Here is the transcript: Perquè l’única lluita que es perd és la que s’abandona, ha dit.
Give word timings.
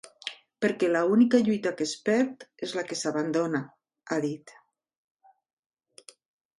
Perquè 0.65 0.87
l’única 0.93 1.41
lluita 1.49 1.73
que 1.81 1.87
es 1.91 1.91
perd 2.09 2.47
és 2.69 2.75
la 2.79 2.87
que 2.89 2.99
s’abandona, 3.03 3.65
ha 4.09 4.23
dit. 4.27 4.57